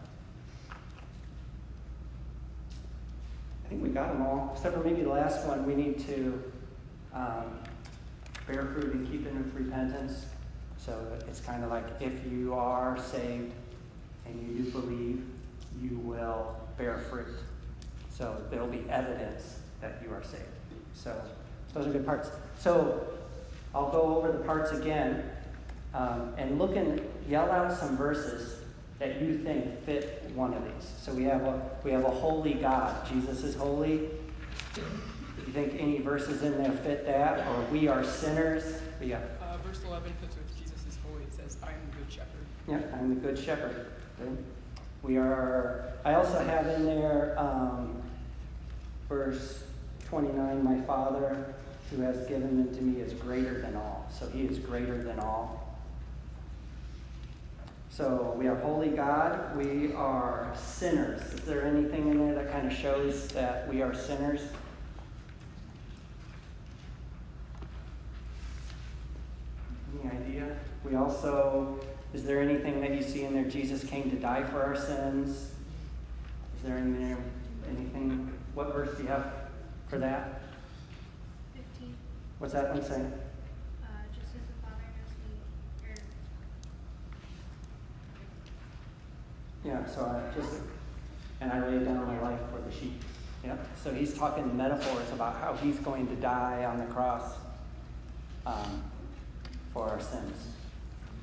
Think 3.74 3.84
we 3.84 3.90
got 3.90 4.14
them 4.14 4.22
all, 4.22 4.52
except 4.54 4.76
for 4.76 4.84
maybe 4.84 5.02
the 5.02 5.10
last 5.10 5.46
one. 5.48 5.66
We 5.66 5.74
need 5.76 6.00
to 6.08 6.44
um, 7.14 7.60
bear 8.48 8.66
fruit 8.66 8.94
and 8.94 9.10
keep 9.10 9.26
in 9.28 9.44
with 9.44 9.54
repentance. 9.54 10.26
So 10.78 11.00
it's 11.28 11.40
kind 11.40 11.64
of 11.64 11.72
like 11.72 11.86
if 12.00 12.14
you 12.32 12.54
are 12.54 12.98
saved 13.00 13.54
and 14.26 14.42
you 14.42 14.64
do 14.64 14.72
believe, 14.72 15.26
you 15.82 15.98
will 16.00 16.56
bear 16.78 17.00
fruit. 17.10 17.36
So 18.12 18.44
there'll 18.52 18.68
be 18.68 18.84
evidence 18.90 19.60
that 19.82 20.02
you 20.04 20.14
are 20.14 20.24
saved. 20.24 20.44
So 20.94 21.20
those 21.74 21.88
are 21.88 21.92
good 21.92 22.06
parts. 22.06 22.30
So 22.60 23.08
I'll 23.74 23.90
go 23.90 24.18
over 24.18 24.32
the 24.32 24.44
parts 24.44 24.72
again 24.72 25.24
um, 25.96 26.34
and 26.38 26.60
look 26.60 26.76
and 26.76 27.02
yell 27.28 27.50
out 27.50 27.76
some 27.76 27.98
verses 27.98 28.60
that 29.04 29.22
you 29.22 29.38
think 29.38 29.84
fit 29.86 30.32
one 30.34 30.54
of 30.54 30.64
these. 30.64 30.90
So 31.02 31.14
we 31.14 31.24
have 31.26 31.42
a 31.42 31.70
we 31.84 31.92
have 31.92 32.06
a 32.06 32.10
holy 32.10 32.54
God. 32.54 33.06
Jesus 33.08 33.44
is 33.44 33.56
holy. 33.56 34.10
Do 34.76 34.82
you 35.46 35.52
think 35.52 35.76
any 35.78 36.00
verses 36.00 36.42
in 36.42 36.58
there 36.62 36.72
fit 36.72 37.06
that? 37.06 37.46
Or 37.48 37.66
we 37.72 37.88
are 37.90 38.04
sinners? 38.04 38.64
Yeah. 39.02 39.20
Uh, 39.42 39.58
verse 39.58 39.82
11 39.84 40.14
fits 40.22 40.38
with 40.38 40.58
Jesus 40.58 40.86
is 40.88 40.98
holy. 41.06 41.24
It 41.24 41.34
says, 41.34 41.58
I 41.62 41.72
am 41.72 41.74
the 41.92 41.98
good 41.98 42.12
shepherd. 42.14 42.46
Yeah, 42.68 42.98
I'm 42.98 43.10
the 43.10 43.20
good 43.20 43.38
shepherd. 43.38 43.88
We 45.02 45.18
are, 45.18 45.94
I 46.06 46.14
also 46.14 46.40
have 46.40 46.68
in 46.68 46.86
there 46.86 47.36
um, 47.38 48.02
verse 49.10 49.66
29 50.08 50.64
My 50.64 50.80
Father 50.86 51.54
who 51.92 52.02
has 52.04 52.26
given 52.28 52.58
them 52.58 52.74
to 52.74 52.82
me 52.82 53.02
is 53.02 53.12
greater 53.14 53.60
than 53.60 53.76
all. 53.76 54.08
So 54.18 54.30
he 54.30 54.44
is 54.44 54.60
greater 54.60 55.04
than 55.04 55.20
all. 55.20 55.73
So 57.96 58.34
we 58.40 58.48
are 58.48 58.56
holy 58.56 58.90
God. 58.90 59.56
We 59.56 59.94
are 59.94 60.52
sinners. 60.56 61.22
Is 61.34 61.42
there 61.42 61.64
anything 61.64 62.10
in 62.10 62.18
there 62.18 62.34
that 62.34 62.52
kind 62.52 62.66
of 62.66 62.74
shows 62.76 63.28
that 63.30 63.68
we 63.68 63.84
are 63.84 63.94
sinners? 63.94 64.42
Any 70.02 70.12
idea? 70.12 70.56
We 70.84 70.96
also, 70.96 71.80
is 72.16 72.24
there 72.24 72.42
anything 72.42 72.82
that 72.82 72.96
you 72.96 73.04
see 73.04 73.26
in 73.26 73.34
there? 73.36 73.46
Jesus 73.46 73.84
came 73.84 74.10
to 74.10 74.16
die 74.16 74.44
for 74.44 74.64
our 74.64 74.76
sins. 74.76 75.52
Is 76.56 76.64
there 76.64 76.78
in 76.78 77.00
there 77.00 77.18
anything? 77.70 78.34
What 78.56 78.74
verse 78.74 78.98
do 78.98 79.04
you 79.04 79.10
have 79.10 79.34
for 79.88 80.00
that? 80.00 80.42
Fifteen, 81.54 81.94
What's 82.40 82.54
that 82.54 82.74
one 82.74 82.84
saying? 82.84 83.14
uh, 83.84 83.88
just 84.16 84.34
as 84.34 84.42
the 84.42 84.58
Father 84.62 84.82
knows 84.82 85.14
me, 85.30 85.38
or 85.88 85.96
Yeah, 89.66 89.86
so 89.86 90.06
I 90.06 90.36
just, 90.38 90.60
and 91.40 91.52
I 91.52 91.68
lay 91.68 91.84
down 91.84 92.06
my 92.06 92.22
life 92.22 92.40
for 92.52 92.60
the 92.62 92.72
sheep. 92.76 93.02
Yep. 93.46 93.68
So 93.82 93.94
he's 93.94 94.18
talking 94.18 94.56
metaphors 94.56 95.10
about 95.12 95.38
how 95.38 95.54
he's 95.54 95.78
going 95.80 96.08
to 96.08 96.16
die 96.16 96.66
on 96.66 96.78
the 96.78 96.86
cross 96.86 97.34
um, 98.46 98.84
for 99.74 99.90
our 99.90 100.00
sins. 100.00 100.50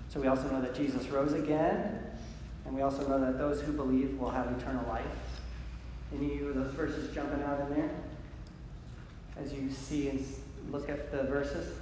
So 0.08 0.20
we 0.20 0.26
also 0.26 0.50
know 0.50 0.60
that 0.60 0.74
Jesus 0.74 1.06
rose 1.08 1.34
again, 1.34 1.98
and 2.64 2.74
we 2.74 2.82
also 2.82 3.06
know 3.06 3.20
that 3.20 3.38
those 3.38 3.60
who 3.60 3.72
believe 3.72 4.18
will 4.18 4.30
have 4.30 4.46
eternal 4.58 4.86
life. 4.88 5.04
Any 6.14 6.40
of 6.40 6.54
those 6.54 6.72
verses 6.74 7.14
jumping 7.14 7.42
out 7.42 7.60
in 7.60 7.76
there? 7.76 7.90
As 9.40 9.52
you 9.52 9.70
see 9.70 10.08
and 10.08 10.24
look 10.70 10.88
at 10.88 11.12
the 11.12 11.24
verses? 11.24 11.74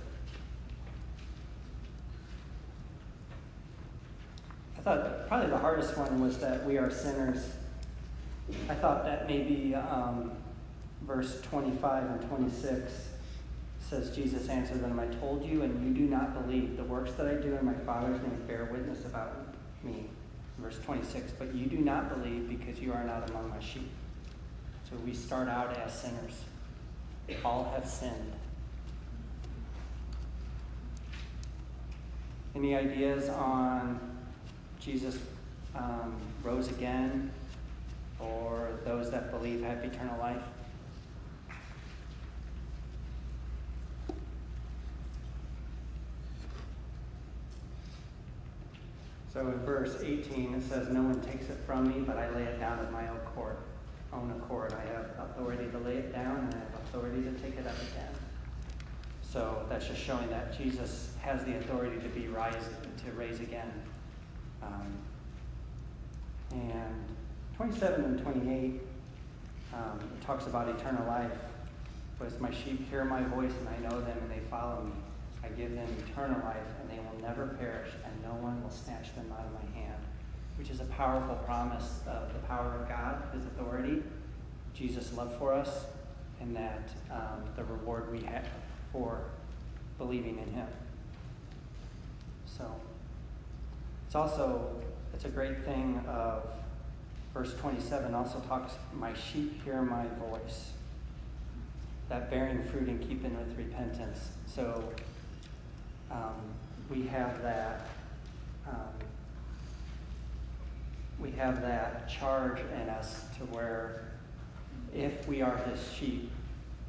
Thought 4.96 5.28
probably 5.28 5.50
the 5.50 5.58
hardest 5.58 5.96
one 5.98 6.20
was 6.20 6.38
that 6.38 6.64
we 6.64 6.78
are 6.78 6.90
sinners. 6.90 7.52
I 8.70 8.74
thought 8.74 9.04
that 9.04 9.26
maybe 9.26 9.74
um, 9.74 10.32
verse 11.02 11.42
25 11.42 12.04
and 12.04 12.28
26 12.28 13.08
says, 13.80 14.14
Jesus 14.14 14.48
answered 14.48 14.82
them, 14.82 14.98
I 14.98 15.06
told 15.16 15.44
you, 15.44 15.62
and 15.62 15.86
you 15.86 15.94
do 15.94 16.08
not 16.10 16.34
believe. 16.34 16.76
The 16.76 16.84
works 16.84 17.12
that 17.12 17.26
I 17.26 17.34
do 17.34 17.54
in 17.54 17.64
my 17.64 17.74
Father's 17.74 18.20
name 18.22 18.42
bear 18.46 18.68
witness 18.72 19.04
about 19.04 19.54
me. 19.82 20.06
Verse 20.58 20.78
26, 20.84 21.32
but 21.32 21.54
you 21.54 21.66
do 21.66 21.78
not 21.78 22.08
believe 22.08 22.48
because 22.48 22.80
you 22.80 22.92
are 22.92 23.04
not 23.04 23.28
among 23.30 23.50
my 23.50 23.60
sheep. 23.60 23.90
So 24.88 24.96
we 25.04 25.14
start 25.14 25.48
out 25.48 25.76
as 25.76 26.00
sinners. 26.00 26.44
All 27.44 27.70
have 27.74 27.86
sinned. 27.86 28.32
Any 32.54 32.74
ideas 32.74 33.28
on 33.28 34.17
Jesus 34.80 35.18
um, 35.74 36.16
rose 36.42 36.68
again, 36.68 37.30
or 38.18 38.70
those 38.84 39.10
that 39.10 39.30
believe 39.30 39.62
have 39.62 39.84
eternal 39.84 40.18
life? 40.18 40.42
So 49.32 49.46
in 49.46 49.58
verse 49.60 50.02
18, 50.02 50.54
it 50.54 50.62
says, 50.68 50.88
No 50.88 51.02
one 51.02 51.20
takes 51.20 51.48
it 51.48 51.58
from 51.64 51.88
me, 51.88 52.00
but 52.00 52.16
I 52.16 52.28
lay 52.30 52.42
it 52.42 52.58
down 52.58 52.80
of 52.80 52.90
my 52.90 53.08
own 53.08 53.18
accord. 53.18 53.56
Own 54.12 54.32
accord. 54.32 54.72
I 54.72 54.84
have 54.92 55.30
authority 55.30 55.70
to 55.70 55.78
lay 55.78 55.96
it 55.96 56.12
down, 56.12 56.38
and 56.38 56.54
I 56.54 56.58
have 56.58 56.74
authority 56.86 57.22
to 57.22 57.30
take 57.32 57.56
it 57.56 57.66
up 57.66 57.76
again. 57.76 58.12
So 59.22 59.66
that's 59.68 59.86
just 59.86 60.00
showing 60.00 60.28
that 60.30 60.58
Jesus 60.58 61.12
has 61.20 61.44
the 61.44 61.56
authority 61.58 62.00
to 62.00 62.08
be 62.08 62.26
rise 62.28 62.54
to 63.04 63.12
raise 63.12 63.40
again. 63.40 63.70
Um, 64.62 64.92
and 66.52 67.04
27 67.56 68.04
and 68.04 68.22
28 68.22 68.80
um, 69.72 70.00
it 70.00 70.24
talks 70.24 70.46
about 70.46 70.68
eternal 70.68 71.06
life. 71.06 71.32
Was 72.20 72.38
my 72.40 72.50
sheep 72.50 72.88
hear 72.90 73.04
my 73.04 73.22
voice, 73.22 73.52
and 73.60 73.68
I 73.68 73.88
know 73.88 74.00
them, 74.00 74.18
and 74.18 74.30
they 74.30 74.40
follow 74.50 74.82
me. 74.82 74.92
I 75.44 75.48
give 75.48 75.72
them 75.74 75.86
eternal 76.08 76.40
life, 76.40 76.56
and 76.80 76.90
they 76.90 76.98
will 76.98 77.20
never 77.22 77.46
perish, 77.60 77.90
and 78.04 78.22
no 78.22 78.30
one 78.42 78.60
will 78.62 78.70
snatch 78.70 79.14
them 79.14 79.32
out 79.32 79.46
of 79.46 79.52
my 79.52 79.78
hand. 79.78 80.02
Which 80.56 80.70
is 80.70 80.80
a 80.80 80.84
powerful 80.86 81.36
promise 81.46 82.00
of 82.08 82.32
the 82.32 82.40
power 82.40 82.74
of 82.74 82.88
God, 82.88 83.22
His 83.32 83.44
authority, 83.44 84.02
Jesus' 84.74 85.12
love 85.12 85.36
for 85.38 85.52
us, 85.52 85.84
and 86.40 86.56
that 86.56 86.90
um, 87.10 87.44
the 87.54 87.62
reward 87.64 88.10
we 88.10 88.22
have 88.22 88.48
for 88.92 89.20
believing 89.96 90.38
in 90.38 90.52
Him. 90.52 90.66
So 92.46 92.64
it's 94.08 94.14
also 94.14 94.70
it's 95.12 95.26
a 95.26 95.28
great 95.28 95.66
thing 95.66 96.02
of 96.08 96.42
verse 97.34 97.52
27 97.60 98.14
also 98.14 98.40
talks 98.48 98.72
my 98.94 99.12
sheep 99.12 99.62
hear 99.62 99.82
my 99.82 100.06
voice. 100.18 100.70
That 102.08 102.30
bearing 102.30 102.64
fruit 102.64 102.88
and 102.88 103.06
keeping 103.06 103.36
with 103.36 103.54
repentance. 103.58 104.30
So 104.46 104.82
um, 106.10 106.36
we 106.88 107.02
have 107.08 107.42
that 107.42 107.86
um, 108.66 108.94
we 111.20 111.30
have 111.32 111.60
that 111.60 112.08
charge 112.08 112.60
in 112.80 112.88
us 112.88 113.24
to 113.36 113.44
where 113.52 114.04
if 114.94 115.28
we 115.28 115.42
are 115.42 115.58
his 115.58 115.92
sheep 115.92 116.30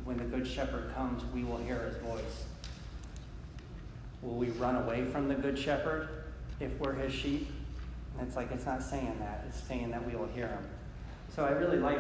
when 0.06 0.18
the 0.18 0.24
good 0.24 0.48
shepherd 0.48 0.96
comes 0.96 1.22
we 1.34 1.44
will 1.44 1.58
hear 1.58 1.82
his 1.82 1.98
voice. 1.98 2.46
Will 4.22 4.36
we 4.36 4.52
run 4.52 4.78
away 4.78 5.04
from 5.04 5.28
the 5.28 5.36
good 5.36 5.60
shepherd 5.60 6.19
if 6.60 6.78
we're 6.80 6.94
his 6.94 7.14
sheep. 7.14 7.50
And 8.18 8.28
it's 8.28 8.36
like 8.36 8.52
it's 8.52 8.66
not 8.66 8.84
saying 8.84 9.16
that 9.20 9.46
it's 9.48 9.62
saying 9.62 9.92
that 9.92 10.06
we 10.06 10.16
will 10.16 10.28
hear 10.28 10.48
him. 10.48 10.66
So 11.34 11.46
i 11.46 11.52
really 11.52 11.78
like 11.78 12.00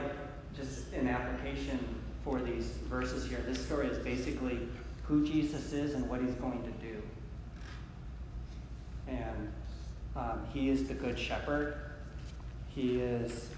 just 0.55 0.91
an 0.93 1.07
application 1.07 1.79
for 2.23 2.41
these 2.41 2.65
verses 2.89 3.27
here. 3.27 3.43
This 3.45 3.63
story 3.63 3.87
is 3.87 3.97
basically 3.99 4.59
who 5.03 5.25
jesus 5.25 5.71
is 5.71 5.93
and 5.93 6.09
what 6.09 6.21
he's 6.21 6.35
going 6.35 6.63
to 6.63 6.71
do. 6.85 7.01
And 9.07 9.51
um, 10.15 10.45
he 10.53 10.69
is 10.69 10.87
the 10.87 10.93
good 10.93 11.17
shepherd. 11.17 11.75
He 12.69 12.99
is 12.99 13.49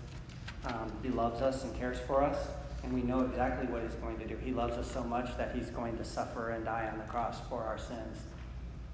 um, 0.65 0.91
he 1.01 1.09
loves 1.09 1.41
us 1.41 1.63
and 1.63 1.75
cares 1.75 1.97
for 1.99 2.23
us 2.23 2.37
and 2.83 2.93
we 2.93 3.01
know 3.01 3.21
exactly 3.21 3.67
what 3.67 3.81
he's 3.81 3.93
going 3.95 4.17
to 4.19 4.27
do. 4.27 4.35
He 4.37 4.51
loves 4.51 4.77
us 4.77 4.91
so 4.91 5.03
much 5.03 5.35
that 5.37 5.55
he's 5.55 5.69
going 5.69 5.97
to 5.97 6.03
suffer 6.03 6.51
and 6.51 6.65
die 6.65 6.89
on 6.91 6.97
the 6.97 7.05
cross 7.05 7.37
for 7.49 7.63
our 7.63 7.77
sins 7.77 8.19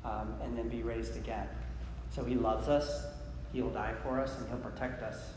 um, 0.05 0.35
and 0.41 0.57
then 0.57 0.69
be 0.69 0.83
raised 0.83 1.17
again 1.17 1.47
so 2.11 2.23
he 2.23 2.35
loves 2.35 2.67
us 2.67 3.05
he'll 3.53 3.69
die 3.69 3.93
for 4.03 4.19
us 4.19 4.37
and 4.37 4.47
he'll 4.49 4.57
protect 4.57 5.01
us. 5.01 5.31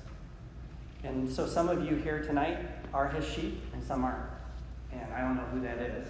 And 1.04 1.30
so 1.30 1.46
some 1.46 1.68
of 1.68 1.84
you 1.84 1.96
here 1.96 2.22
tonight 2.22 2.58
are 2.92 3.08
his 3.08 3.24
sheep 3.26 3.62
and 3.72 3.82
some 3.82 4.04
aren't. 4.04 4.28
And 4.92 5.12
i 5.14 5.20
don't 5.20 5.36
know 5.36 5.46
who 5.52 5.60
that 5.60 5.78
is. 5.78 6.06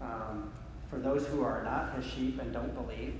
Um, 0.00 0.50
for 0.88 0.98
those 0.98 1.26
who 1.26 1.42
are 1.42 1.62
not 1.62 1.94
his 1.96 2.04
sheep 2.04 2.40
and 2.40 2.52
don't 2.52 2.74
believe 2.74 3.14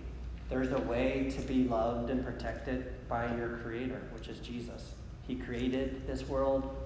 there's 0.49 0.73
a 0.73 0.81
way 0.81 1.31
to 1.35 1.43
be 1.43 1.65
loved 1.65 2.11
and 2.11 2.25
protected 2.25 2.95
by 3.09 3.35
your 3.37 3.59
creator 3.59 4.01
which 4.13 4.29
is 4.29 4.39
jesus. 4.39 4.95
He 5.27 5.37
created 5.37 6.07
this 6.07 6.27
world 6.29 6.77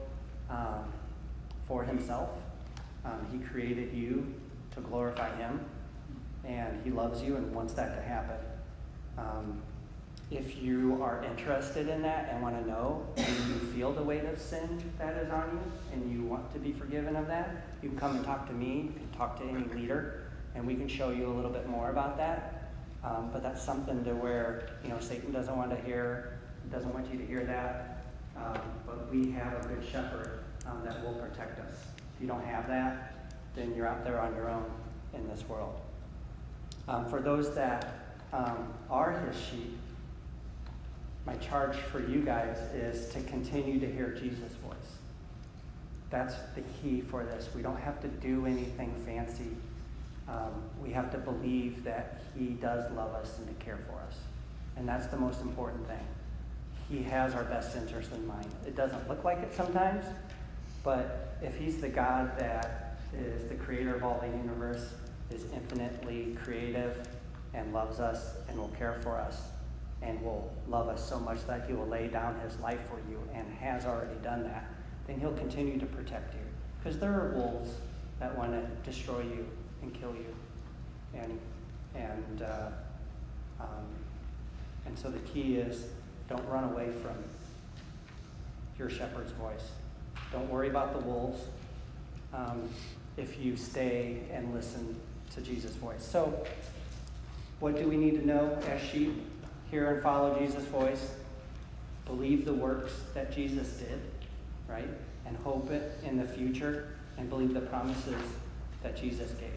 um, 0.48 0.92
for 1.66 1.85
himself. 1.85 2.31
Um, 3.05 3.27
he 3.31 3.38
created 3.38 3.92
you 3.92 4.35
to 4.74 4.81
glorify 4.81 5.35
him 5.37 5.61
and 6.44 6.81
he 6.83 6.90
loves 6.90 7.22
you 7.22 7.37
and 7.37 7.55
wants 7.55 7.74
that 7.74 7.94
to 7.96 8.03
happen. 8.03 8.37
Um, 9.18 9.61
if 10.31 10.62
you 10.62 10.99
are 11.03 11.25
interested 11.25 11.88
in 11.88 12.03
that 12.03 12.29
and 12.31 12.43
want 12.43 12.61
to 12.61 12.69
know, 12.69 13.07
do 13.17 13.23
you 13.23 13.59
feel 13.75 13.93
the 13.93 14.03
weight 14.03 14.25
of 14.25 14.38
sin 14.38 14.83
that 14.99 15.17
is 15.17 15.31
on 15.31 15.49
you 15.53 15.73
and 15.93 16.12
you 16.12 16.23
want 16.23 16.53
to 16.53 16.59
be 16.59 16.73
forgiven 16.73 17.17
of 17.17 17.27
that, 17.27 17.67
you 17.83 17.88
can 17.88 17.99
come 17.99 18.17
and 18.17 18.25
talk 18.25 18.47
to 18.47 18.53
me, 18.53 18.91
you 18.93 18.93
can 18.93 19.09
talk 19.17 19.38
to 19.38 19.45
any 19.45 19.64
leader, 19.75 20.25
and 20.55 20.67
we 20.67 20.75
can 20.75 20.87
show 20.87 21.11
you 21.11 21.27
a 21.27 21.35
little 21.35 21.51
bit 21.51 21.67
more 21.69 21.91
about 21.91 22.19
that. 22.19 22.73
Um, 23.03 23.31
but 23.33 23.43
that's 23.43 23.62
something 23.62 24.05
to 24.05 24.14
where, 24.14 24.71
you 24.83 24.91
know, 24.91 25.01
Satan 25.01 25.33
doesn't 25.33 25.57
want 25.57 25.71
to 25.71 25.77
hear, 25.77 26.38
doesn't 26.71 26.93
want 26.93 27.11
you 27.11 27.19
to 27.19 27.25
hear 27.25 27.45
that. 27.45 28.05
Um, 28.37 28.61
but 28.87 29.11
we 29.11 29.31
have 29.33 29.64
a 29.64 29.69
good 29.69 29.85
shepherd 29.91 30.41
um, 30.67 30.83
that 30.85 31.03
will 31.05 31.14
protect 31.14 31.59
us. 31.61 31.75
If 32.14 32.21
you 32.21 32.27
don't 32.27 32.45
have 32.45 32.69
that, 32.69 33.33
then 33.55 33.75
you're 33.75 33.87
out 33.87 34.05
there 34.05 34.21
on 34.21 34.35
your 34.35 34.51
own 34.51 34.71
in 35.14 35.27
this 35.29 35.49
world. 35.49 35.81
Um, 36.87 37.09
for 37.09 37.21
those 37.21 37.55
that 37.55 38.17
um, 38.33 38.73
are 38.91 39.12
his 39.12 39.37
sheep, 39.41 39.79
my 41.26 41.35
charge 41.37 41.76
for 41.76 42.00
you 42.00 42.22
guys 42.22 42.57
is 42.74 43.12
to 43.12 43.20
continue 43.22 43.78
to 43.81 43.87
hear 43.90 44.11
Jesus' 44.11 44.52
voice. 44.64 44.76
That's 46.11 46.35
the 46.54 46.62
key 46.81 47.02
for 47.02 47.24
this. 47.24 47.48
We 47.54 47.62
don't 47.62 47.81
have 47.81 48.00
to 48.00 48.09
do 48.09 48.46
anything 48.46 48.94
fancy. 49.04 49.57
Um, 50.26 50.62
we 50.83 50.90
have 50.92 51.11
to 51.12 51.18
believe 51.18 51.85
that 51.85 52.22
He 52.37 52.48
does 52.48 52.90
love 52.92 53.14
us 53.14 53.38
and 53.38 53.46
to 53.46 53.64
care 53.64 53.78
for 53.87 53.98
us. 54.07 54.18
And 54.76 54.88
that's 54.88 55.07
the 55.09 55.16
most 55.16 55.40
important 55.42 55.87
thing. 55.87 56.07
He 56.88 57.02
has 57.02 57.35
our 57.35 57.44
best 57.44 57.76
interest 57.76 58.12
in 58.12 58.26
mind. 58.26 58.48
It 58.66 58.74
doesn't 58.74 59.09
look 59.09 59.24
like 59.24 59.38
it 59.38 59.54
sometimes, 59.54 60.04
but 60.83 61.37
if 61.42 61.57
He's 61.57 61.78
the 61.78 61.88
God 61.88 62.38
that 62.38 62.98
is 63.14 63.48
the 63.48 63.54
creator 63.54 63.94
of 63.94 64.04
all 64.04 64.18
the 64.20 64.28
universe, 64.28 64.94
is 65.31 65.44
infinitely 65.52 66.37
creative, 66.42 67.07
and 67.54 67.72
loves 67.72 68.00
us 68.00 68.35
and 68.48 68.59
will 68.59 68.68
care 68.68 68.94
for 69.02 69.18
us, 69.18 69.42
and 70.03 70.21
will 70.23 70.53
love 70.69 70.89
us 70.89 71.07
so 71.07 71.19
much 71.19 71.47
that 71.47 71.67
He 71.67 71.73
will 71.73 71.87
lay 71.87 72.09
down 72.09 72.39
His 72.41 72.59
life 72.61 72.81
for 72.89 72.99
you 73.11 73.21
and 73.35 73.53
has 73.59 73.85
already 73.85 74.15
done 74.23 74.45
that, 74.45 74.69
then 75.07 75.19
He'll 75.21 75.33
continue 75.33 75.79
to 75.79 75.87
protect 75.87 76.35
you. 76.35 76.41
Because 76.79 76.99
there 76.99 77.13
are 77.13 77.33
wolves 77.35 77.71
that 78.21 78.37
want 78.37 78.53
to 78.53 78.91
destroy 78.91 79.21
you 79.21 79.47
and 79.83 79.93
kill 79.93 80.15
you. 80.15 80.35
And, 81.15 81.39
and, 81.95 82.43
uh, 82.43 82.69
um, 83.61 83.87
and 84.87 84.99
so 84.99 85.11
the 85.11 85.19
key 85.21 85.57
is 85.57 85.87
don't 86.29 86.47
run 86.49 86.65
away 86.65 86.91
from 87.03 87.17
your 88.79 88.91
shepherd's 88.91 89.33
voice. 89.33 89.71
Don't 90.33 90.49
worry 90.51 90.69
about 90.69 90.93
the 90.93 91.07
wolves 91.07 91.41
um, 92.35 92.69
if 93.17 93.41
you 93.41 93.57
stay 93.57 94.21
and 94.33 94.55
listen 94.55 94.95
to 95.35 95.41
Jesus' 95.41 95.75
voice. 95.75 96.05
So, 96.05 96.45
what 97.61 97.77
do 97.77 97.89
we 97.89 97.97
need 97.97 98.21
to 98.21 98.27
know 98.27 98.59
as 98.69 98.81
sheep? 98.81 99.21
Hear 99.70 99.94
and 99.94 100.02
follow 100.02 100.38
Jesus' 100.38 100.64
voice. 100.64 101.14
Believe 102.07 102.44
the 102.44 102.54
works 102.54 102.92
that 103.14 103.33
Jesus 103.33 103.68
did, 103.74 104.00
right? 104.68 104.88
And 105.26 105.37
hope 105.38 105.70
it 105.70 105.98
in 106.04 106.16
the 106.16 106.24
future 106.24 106.88
and 107.18 107.28
believe 107.28 107.52
the 107.52 107.61
promises 107.61 108.22
that 108.83 108.96
Jesus 108.96 109.33
gave. 109.33 109.50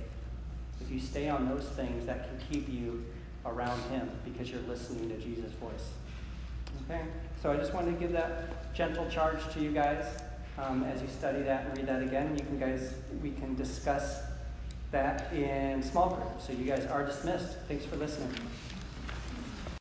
If 0.82 0.92
you 0.92 1.00
stay 1.00 1.30
on 1.30 1.48
those 1.48 1.66
things, 1.70 2.06
that 2.08 2.28
can 2.28 2.40
keep 2.50 2.68
you 2.68 3.06
around 3.46 3.82
Him 3.90 4.10
because 4.26 4.50
you're 4.50 4.62
listening 4.64 5.10
to 5.10 5.18
Jesus' 5.18 5.54
voice. 5.54 5.92
Okay? 6.84 7.02
So 7.42 7.52
I 7.52 7.58
just 7.58 7.74
wanted 7.74 7.92
to 7.94 7.98
give 8.00 8.12
that 8.12 8.74
gentle 8.74 9.10
charge 9.10 9.40
to 9.54 9.60
you 9.60 9.72
guys 9.72 10.06
um, 10.58 10.84
as 10.84 11.02
you 11.02 11.08
study 11.08 11.42
that 11.44 11.68
and 11.68 11.78
read 11.78 11.88
that 11.88 12.04
again. 12.04 12.36
You 12.38 12.44
can 12.44 12.60
guys, 12.60 12.94
we 13.22 13.32
can 13.32 13.56
discuss 13.56 14.22
that 14.92 15.32
in 15.34 15.82
small 15.82 16.10
group. 16.10 16.42
So 16.42 16.54
you 16.54 16.66
guys 16.66 16.86
are 16.86 17.06
dismissed. 17.06 17.58
Thanks 17.68 17.86
for 17.86 17.96
listening. 17.96 18.34